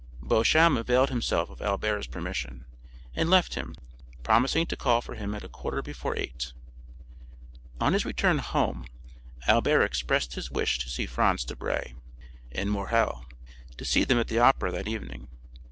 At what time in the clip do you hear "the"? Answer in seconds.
14.27-14.39